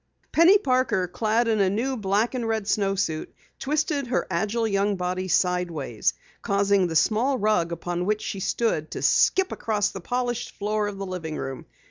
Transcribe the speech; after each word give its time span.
Penny 0.31 0.57
Parker, 0.57 1.07
clad 1.07 1.47
in 1.47 1.61
a 1.61 1.69
new 1.69 1.95
black 1.95 2.33
and 2.33 2.47
red 2.47 2.63
snowsuit, 2.63 3.35
twisted 3.59 4.07
her 4.07 4.25
agile 4.31 4.67
young 4.67 4.95
body 4.95 5.27
sideways, 5.27 6.15
causing 6.41 6.87
the 6.87 6.95
small 6.95 7.37
rug 7.37 7.71
upon 7.71 8.07
which 8.07 8.23
she 8.23 8.39
stood 8.39 8.89
to 8.89 9.03
skip 9.03 9.51
across 9.51 9.89
the 9.91 10.01
polished 10.01 10.55
floor 10.57 10.87
of 10.87 10.97
the 10.97 11.05
living 11.05 11.37
room. 11.37 11.67